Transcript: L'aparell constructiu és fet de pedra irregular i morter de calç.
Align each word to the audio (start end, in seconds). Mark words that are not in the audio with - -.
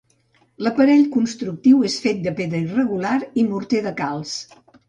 L'aparell 0.67 1.03
constructiu 1.15 1.83
és 1.91 1.99
fet 2.07 2.25
de 2.25 2.35
pedra 2.41 2.65
irregular 2.69 3.15
i 3.43 3.47
morter 3.51 3.87
de 3.91 3.97
calç. 4.05 4.37